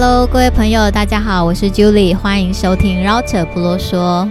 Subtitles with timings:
[0.00, 4.30] Hello，各位朋友，大家好，我是 Julie，欢迎收听 Roter 不啰嗦。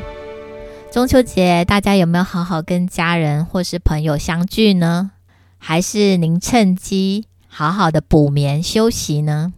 [0.90, 5.12] 中秋节大家有没有好好跟家人或是朋友相聚呢？
[5.58, 9.52] 还是您趁机好好的补眠休息呢？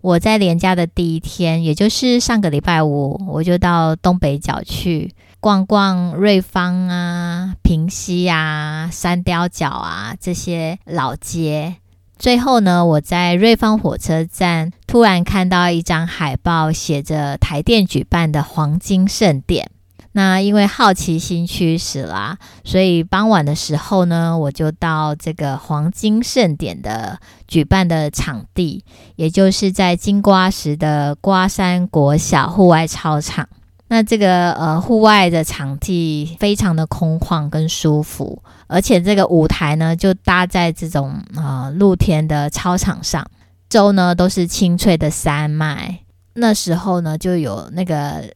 [0.00, 11.74] 我在连假的第一天，也就是上个礼拜五，我就到东北角去逛逛瑞芳啊、平溪啊、三貂角啊这些老街。
[12.22, 19.68] 最后呢，我在瑞芳火车站突然看到一张海报，写着台电举办的黄金盛典。
[20.12, 28.84] 那因为好奇心驱使啦，所以傍晚的时候呢，我就到这个黄金盛典的举办的场地，
[29.16, 33.48] 也就是在金瓜石的瓜山国小户外操场。
[33.92, 43.30] 那这个呃户外的场地非常的空旷跟舒服，而且这个舞台呢就搭在这种呃露天的操场上，
[43.68, 45.98] 周呢都是青翠的山脉。
[46.32, 48.32] 那时候呢就有那个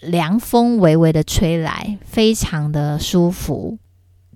[0.00, 3.76] 凉风微微的吹来，非常的舒服。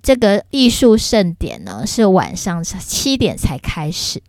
[0.03, 4.21] 这个艺术盛典呢是晚上七点才开始。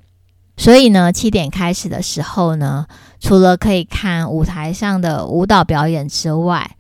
[0.61, 2.85] 所以呢，七点开始的时候呢，
[3.19, 6.77] 除了可以看舞台上的舞蹈表演之外，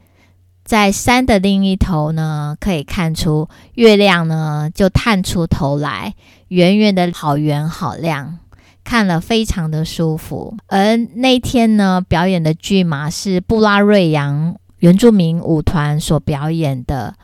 [0.62, 6.14] 在山的另一头呢，可以看出月亮呢就探出头来，
[6.48, 8.41] 圆圆的，好圆好亮，
[8.84, 10.55] 看了非常的舒服。
[10.67, 17.14] 而那天呢，表演的剧码是布拉瑞扬原住民舞团所表演的。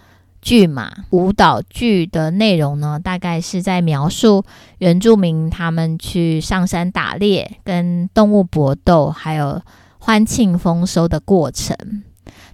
[0.46, 4.44] 剧嘛，舞蹈剧的内容呢，大概是在描述
[4.78, 9.60] 原住民他们去上山打猎、跟动物搏斗，还有
[9.98, 11.76] 欢庆丰收的过程。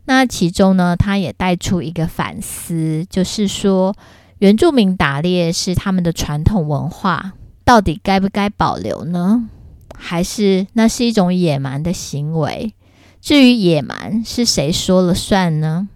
[0.07, 3.95] 那其中呢，他也带出一个反思，就是说
[4.39, 9.51] 原住民打猎是他们的传统文化，到底该不该保留呢？
[9.95, 12.73] 还是那是一种野蛮的行为？
[13.21, 15.91] 至于野蛮是谁说了算呢？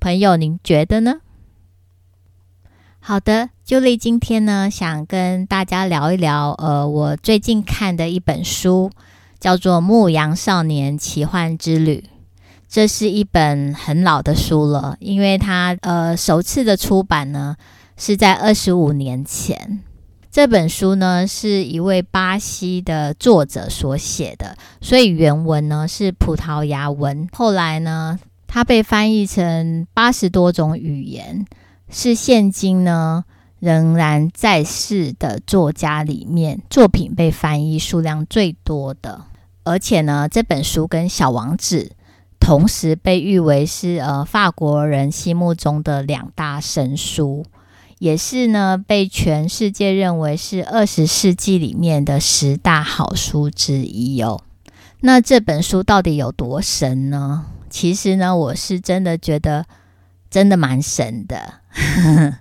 [0.00, 1.20] 朋友，您觉得呢？
[3.08, 8.90] 好的，Julie 今天呢，想跟大家聊一聊，呃，我最近看的一本书，
[9.38, 12.02] 叫做《牧羊少年奇幻之旅》。
[12.68, 17.54] 这是一本很老的书了，因为它呃首次的出版呢
[17.96, 19.78] 是在二十五年前。
[20.32, 27.28] 这本书呢是一位巴西的作者所写的，所以原文呢是葡萄牙文。
[27.32, 28.18] 后来呢，
[28.48, 31.46] 它被翻译成八十多种语言。
[31.88, 33.24] 是现今呢
[33.60, 39.22] 仍然在世的作家里面，作品被翻译数量最多的，
[39.64, 41.92] 而且呢，这本书跟《小王子》
[42.40, 47.46] 同时被誉为是呃法国人心目中的两大神书，
[47.98, 54.42] 也是呢被全世界认为是二十世纪里面的十大好书之一哦。
[55.00, 57.46] 那这本书到底有多神呢？
[57.70, 59.66] 其实呢，我是真的觉得。
[60.28, 61.54] 真的蛮神的。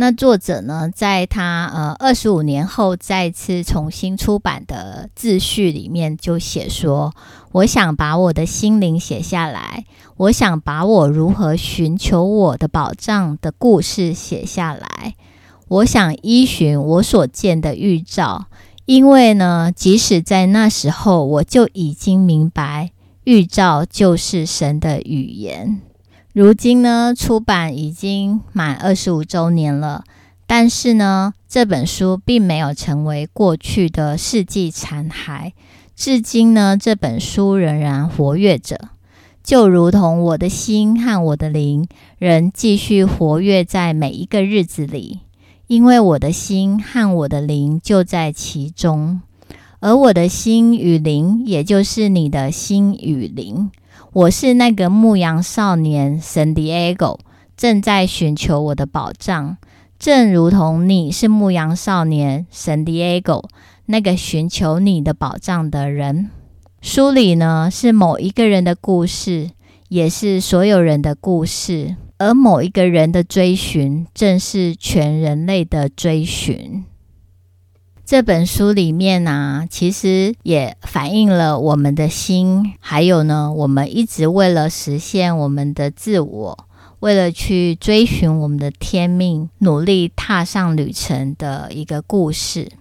[0.00, 7.12] 那作者呢，在他呃二十五年后再次重新出版的自序里面就写说
[7.50, 9.84] ：“我想把我的心灵写下来，
[10.16, 15.16] 我想把我如何寻求我的宝藏的故事写下来，
[15.66, 18.46] 我想依循我所见的预兆，
[18.84, 22.92] 因为呢，即使在那时候，我就已经明白
[23.24, 25.80] 预兆就是神的语言。”
[26.38, 30.04] 如今呢，出版已经满二十五周年了，
[30.46, 35.50] 但是呢，这本书并没有成为过去的世纪残骸。
[35.96, 38.90] 至今呢，这本书仍然活跃着，
[39.42, 41.88] 就如同我的心和我的灵
[42.18, 45.18] 仍继续活跃在每一个日子里，
[45.66, 49.20] 因为我的心和我的灵就在其中，
[49.80, 53.72] 而我的心与灵，也就是你的心与灵。
[54.12, 57.18] 我是那个牧羊少年圣地亚哥，
[57.58, 59.58] 正在寻求我的宝藏，
[59.98, 63.42] 正如同你是牧羊少年圣地亚哥，
[63.84, 66.30] 那个寻求你的宝藏的人。
[66.80, 69.50] 书里呢，是某一个人的故事，
[69.88, 76.84] 也是所有人的故事，而某一个人的追寻，正是全人类的追寻。
[78.08, 86.66] 这本书里面呢、其实也反映了我们的心，还有呢，我们一直为了实现我们的自我，
[87.00, 92.72] 为了去追寻我们的天命，努力踏上旅程的一个故事。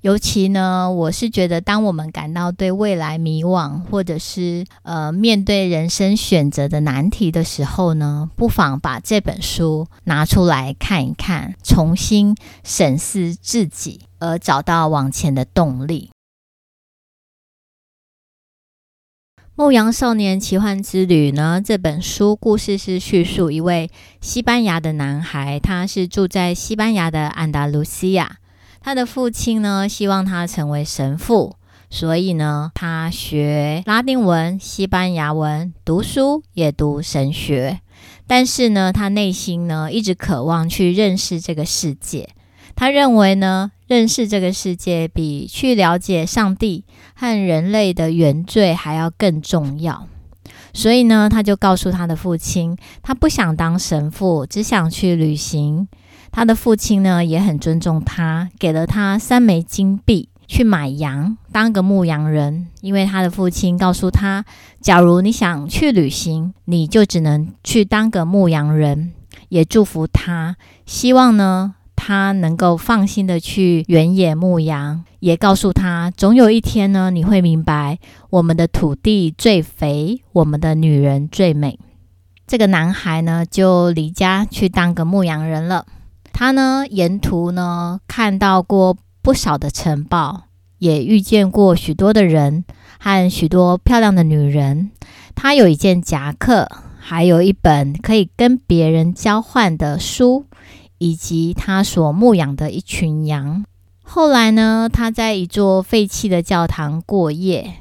[0.00, 16.10] 尤其呢，我是觉得，当我们感到对未来迷惘，或者是呃面对人生选择的难题的时候呢，不妨把这本书拿出来看一看，重新审视自己，而找到往前的动力。
[19.56, 23.88] 《牧羊少年奇幻之旅》呢，这本书故事是叙述一位
[24.20, 28.38] 西班牙的男孩，他是住在西班牙的安达卢西亚。
[28.80, 31.54] 他的父亲呢，希望他成为神父，
[31.88, 37.80] 所以呢，他学拉丁文、西班牙文，读书也读神学。
[38.26, 42.30] 但是呢，他内心呢，一直渴望去认识这个世界。
[42.76, 46.84] 他认为呢，认识这个世界比去了解上帝
[47.14, 50.08] 和人类的原罪还要更重要，
[50.72, 55.86] 所以呢，他就告诉他的父亲，他不想当神父，只想去旅行。
[56.32, 62.66] 他的父亲呢，也很尊重他，给了他三枚金币去买羊，当个牧羊人。
[62.80, 64.44] 因为他的父亲告诉他，
[64.80, 69.12] 假如你想去旅行，你就只能去当个牧羊人。
[69.48, 71.76] 也祝福他，希望呢。
[72.06, 77.98] 他能够放心的去原野牧羊，也告诉他，总有一天呢，你会明白，
[78.28, 81.78] 我们的土地最肥，我们的女人最美。
[82.46, 85.86] 这个男孩呢，就离家去当个牧羊人了。
[86.30, 90.42] 他呢，沿途呢，看到过不少的城堡，
[90.80, 92.66] 也遇见过许多的人
[92.98, 94.90] 和许多漂亮的女人。
[95.34, 96.68] 他有一件夹克，
[96.98, 100.44] 还有一本可以跟别人交换的书。
[101.04, 103.62] 以及他所牧养的一群羊。
[104.02, 107.74] 后来呢，他在一座废弃的教堂过夜，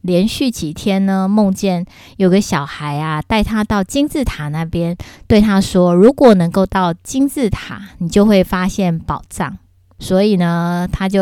[0.00, 1.84] 连续几天呢，梦见
[2.16, 4.96] 有个小孩啊，带他到金字塔那边，
[5.26, 9.58] 对他说：“如果能够到金字塔，你就会发现宝藏。”
[10.00, 11.20] 所以呢，他就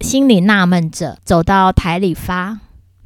[0.00, 2.58] 心里纳闷着，走到台里发，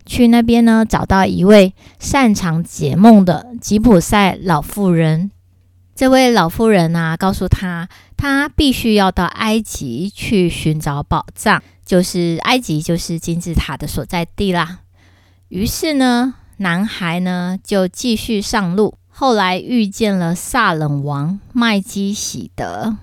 [0.07, 5.33] 去那边呢，找到一位擅长解梦的吉普赛老妇人。
[5.95, 14.81] 这位老妇人啊，告诉他，他必须要到埃及去寻找宝藏，就是埃及就是金字塔的所在地啦。
[15.49, 22.97] 于是呢，男孩呢就继续上路，后来遇见了萨冷王麦基洗德。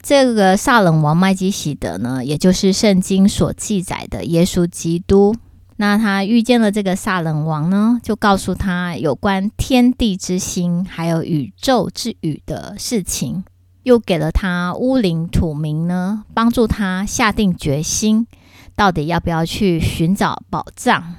[0.00, 5.34] 这个萨冷王麦基洗德呢，也就是圣经所记载的耶稣基督。
[5.78, 13.44] 那他遇见了这个撒冷王呢，就告诉他有关天地之心，还有宇宙之语的事情，
[13.82, 18.26] 又给了他乌灵土明呢，帮助他下定决心，
[18.74, 21.14] 到底要不要去寻找宝藏。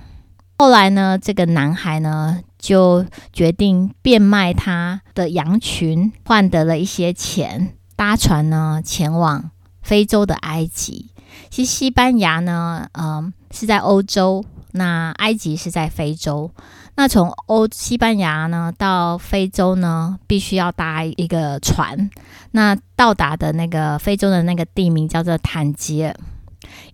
[0.58, 9.52] 后来呢，这个男孩呢，就决定变卖他的羊群，换得了一些钱，搭船呢前往
[9.84, 11.12] 非洲的埃及。
[11.50, 16.52] 其实西班牙呢，嗯、是在欧洲，那埃及是在非洲。
[16.96, 22.10] 那从欧西班牙呢到非洲呢，必须要搭一个船。
[22.52, 26.16] 那到达的那个非洲的那个地名叫做坦吉尔。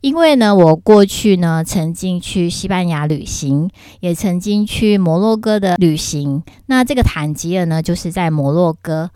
[0.01, 3.69] 因为呢，我过去呢曾经去西班牙旅行，
[4.01, 6.43] 也曾经去摩洛哥的旅行。
[6.65, 9.09] 那这个坦吉尔呢，就是在摩洛哥。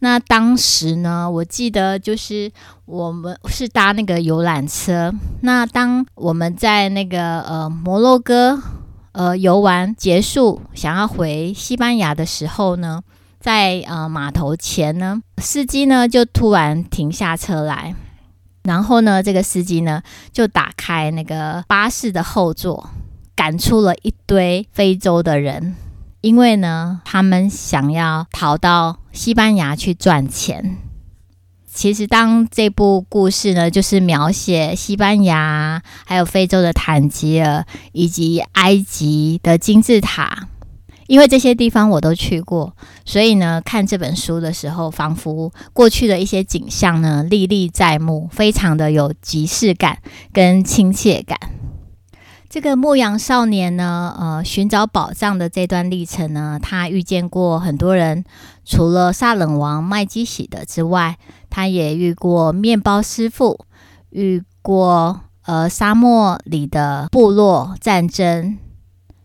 [0.00, 2.50] 那当时呢，我记得就是
[2.86, 5.12] 我们是搭那个游览车。
[5.42, 8.60] 那当我们在那个呃摩洛哥
[9.12, 13.02] 呃游玩结束，想要回西班牙的时候呢，
[13.40, 17.94] 在呃码头前呢，司机呢就突然停下车来，
[18.62, 20.02] 然后呢，这个司机呢
[20.32, 22.88] 就打开那个巴士的后座，
[23.36, 25.76] 赶出了一堆非洲的人。
[26.22, 30.76] 因为呢，他们想要逃到西班牙去赚钱。
[31.72, 40.48] 其实，当这部故事呢，就是描写西班牙、还有非洲的坦吉尔以及埃及的金字塔。
[41.06, 49.98] 因为这些地方我都去过，所以呢，看这本书的时候，仿佛过去的一些景象呢，历历在目，非常的有即视感
[50.32, 51.38] 跟亲切感。
[52.50, 58.24] 这个牧羊少年呢，呃，寻找宝藏的这段历程呢，他遇见过很多人，
[58.64, 61.16] 除了撒冷王麦基洗德之外，
[61.48, 63.66] 他也遇过面包师傅，
[64.10, 68.58] 遇过呃沙漠里的部落战争，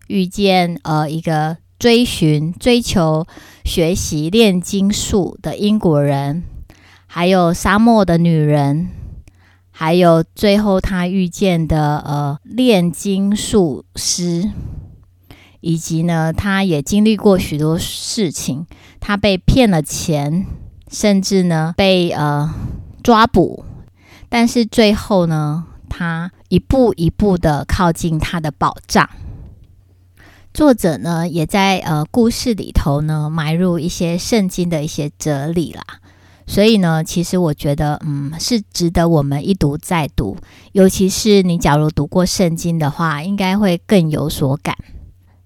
[0.06, 3.26] 遇见呃一个追寻、追求、
[3.64, 6.44] 学习炼金术的英国人，
[7.08, 8.90] 还有沙漠的女人。
[9.78, 14.50] 还有最后他遇见的呃炼金术师，
[15.60, 18.68] 以及呢，他也经历过许多事情，
[19.02, 20.46] 他被骗了钱，
[20.90, 22.56] 甚至呢被呃
[23.04, 23.66] 抓捕，
[24.30, 29.10] 但是最后呢，他一步一步的靠近他的宝藏。
[30.54, 35.84] 作者呢也在呃故事里头呢埋入一些圣经的一些哲理啦。
[36.48, 40.38] 所以呢，其实我觉得，嗯，是值得我们一读再读。
[40.74, 44.76] 尤其是你假如读过圣经的话，应该会更有所感。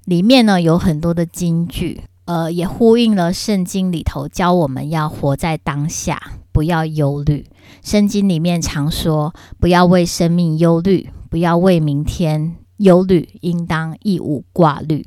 [0.06, 6.20] 里面呢有很多的金句，呃，也呼应了圣经里头教我们要活在当下，
[6.52, 7.46] 不要忧虑。
[7.84, 15.06] 圣经里面常说，不要为生命忧虑，不要为明天忧虑，应当一无挂虑。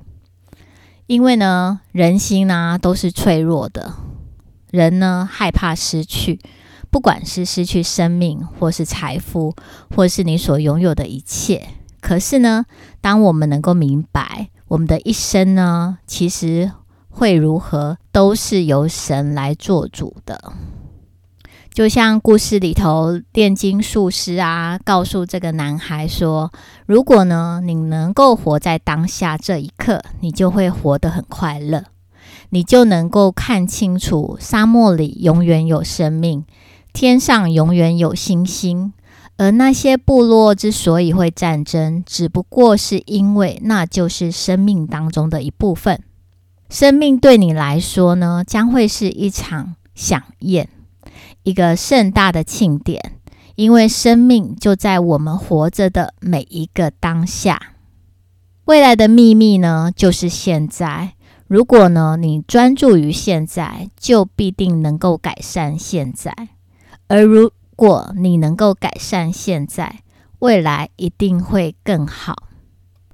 [1.06, 3.92] 因为呢，人心呢都是脆弱的，
[4.72, 6.40] 人呢害怕失去，
[6.90, 9.54] 不管是失去生命，或是财富，
[9.94, 11.68] 或是你所拥有的一切。
[12.00, 12.64] 可是呢，
[13.00, 16.72] 当我们能够明白，我们的一生呢，其实
[17.10, 20.52] 会如何，都是由神来做主的。
[21.72, 26.52] 就像故事里头炼金术师啊，告诉这个男孩说
[26.84, 31.84] ：“如果呢，你能够活在当下这一刻，你就会活得很快乐，
[32.54, 36.44] 你就能够看清楚沙漠里永远有生命，
[36.92, 38.92] 天上永远有星星。
[39.38, 45.98] 而那些部落之所以会战争，只不过是因为那就是生命当中的一部分。
[46.68, 50.68] 生命对你来说呢，将会是一场饗宴。”
[51.44, 53.14] 一个盛大的庆典，
[53.54, 57.72] 因为生命就在我们活着的每一个当下。
[58.66, 61.14] 未来的秘密呢，就是现在。
[61.52, 66.34] 如果呢，你专注于现在，就必定能够改善现在。
[67.08, 70.00] 而如果你能够改善现在，
[70.38, 72.44] 未来一定会更好。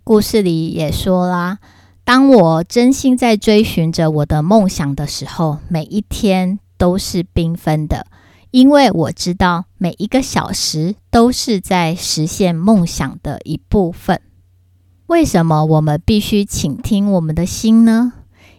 [0.04, 1.59] 故事里也说啦，
[2.04, 8.07] 当我真心在追寻着我的梦想的时候，每一天都是缤纷的。
[8.52, 14.21] 因为我知道每一个小时都是在实现梦想的一部分。
[15.09, 18.12] 为什么我们必须倾听我们的心呢？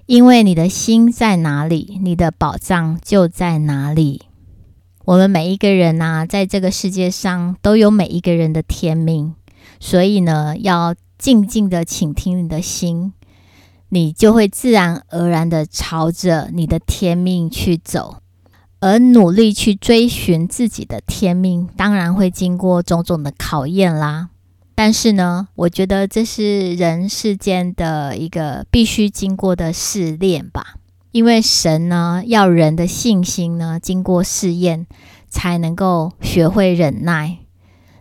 [0.10, 4.24] 因为你的心在哪里，你的宝藏就在哪里。
[5.06, 9.36] 我们每一个人呐、在这个世界上都有每一个人的天命，
[9.80, 13.14] 所以呢，要静静的倾听你的心，
[13.90, 18.18] 你就会自然而然的朝着你的天命去走。
[18.80, 24.30] 而努力去追寻自己的天命，当然会经过种种的考验啦。
[24.82, 30.76] 但是呢，我觉得这是人世间的一个必须经过的试炼吧。
[31.12, 34.88] 因为神呢，要人的信心呢，经过试验，
[35.28, 37.40] 才能够学会忍耐。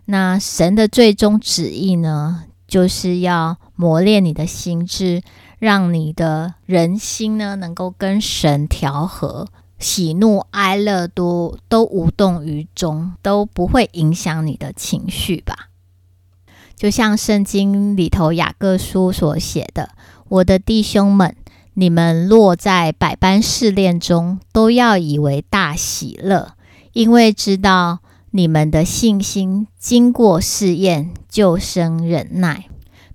[0.05, 5.23] 那神的最终旨意呢，就是要磨练你的心智，
[5.59, 9.49] 让你的人心呢，能够跟神调和。
[9.81, 15.71] 喜怒哀乐都都无动于衷，都不会影响你的情绪吧？
[16.79, 19.91] 就像圣经里头雅各书所写的
[20.29, 21.35] ：“我的弟兄们，
[21.75, 26.53] 你们落在百般试炼中，都要以为大喜乐，
[26.93, 27.99] 因为知道
[28.31, 32.67] 你们的信心经过试验，就生忍耐。”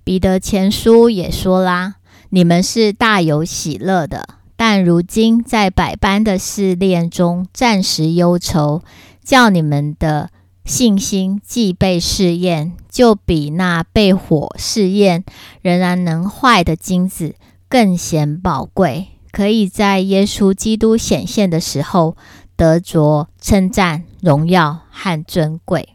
[0.04, 1.94] 彼得前书也说啦
[2.28, 8.82] ：“你们是大有喜乐的。”但如今在百般的试炼中，暂时忧愁，
[9.24, 10.30] 叫你们的
[10.64, 15.24] 信心既被试验，就比那被火试验
[15.62, 17.34] 仍然能坏的金子
[17.68, 22.16] 更显宝贵，可以在耶稣基督显现的时候
[22.56, 25.90] 得着称赞、荣耀和尊贵。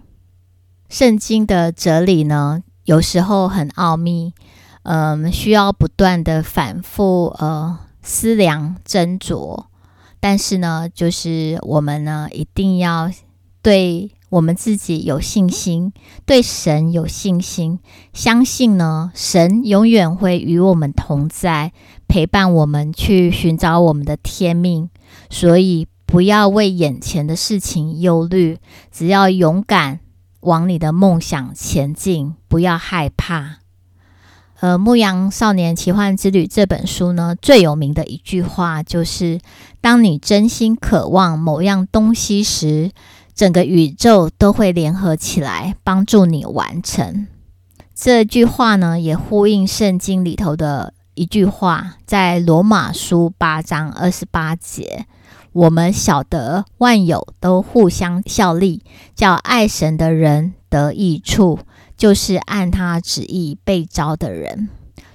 [0.88, 4.34] 圣经的哲理呢，有时候很奥秘，
[4.84, 7.80] 嗯，需要不断的反复，呃。
[8.02, 9.66] 思量斟酌，
[10.22, 13.12] 但是呢，就是我们呢，一定要
[13.62, 15.92] 对我们自己有信心，
[16.26, 17.80] 对神有信心，
[18.14, 21.74] 相信呢，神永远会与我们同在，
[22.08, 24.90] 陪伴我们去寻找我们的天命。
[25.30, 28.60] 所以，不要为眼前的事情忧虑，
[28.92, 30.00] 只要勇敢
[30.42, 33.58] 往你的梦想前进，不要害怕。
[34.62, 39.40] 呃，《牧羊少年奇幻之旅》这本书呢，最有名的一句话就是
[39.80, 42.92] ：“当你真心渴望某样东西时，
[43.40, 47.26] 整个宇宙都会联合起来帮助你完成。”
[47.96, 55.06] 这句话呢，也呼应圣经里头的一句话，在罗马书八章二十八节
[55.54, 58.84] ：“我们晓得万有都互相效力，
[59.16, 61.60] 叫爱神的人得益处。”
[61.96, 64.68] 就是按他旨意被召的人，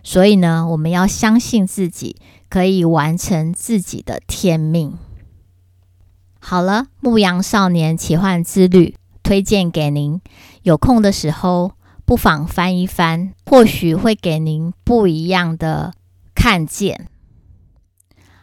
[0.03, 2.17] 所以呢，我们要相信自己
[2.49, 4.95] 可以完成自己的天命。
[6.47, 10.21] 好了，《牧羊少年奇幻之旅》推荐给您，
[10.63, 11.73] 有空的时候
[12.05, 15.95] 不妨翻一翻，或许会给您不一样的
[16.35, 17.09] 看见。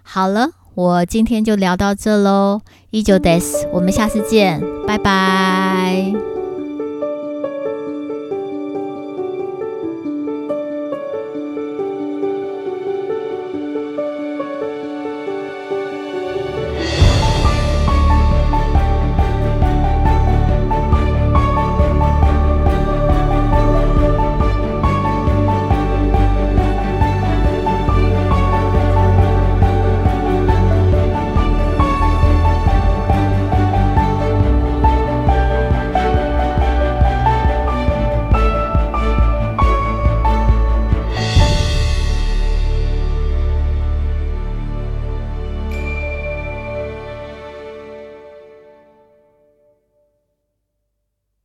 [0.02, 6.41] 好了，我今天就聊到这喽，以上です，我们下次见，拜拜。